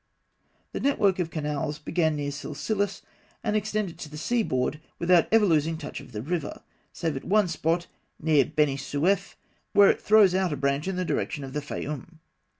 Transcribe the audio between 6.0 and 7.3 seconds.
the river, save at